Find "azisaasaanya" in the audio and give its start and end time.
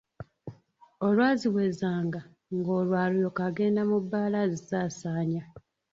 4.45-5.43